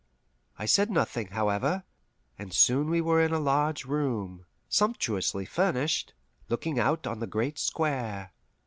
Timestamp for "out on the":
6.79-7.27